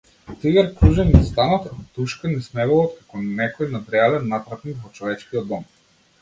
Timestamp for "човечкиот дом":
4.99-5.71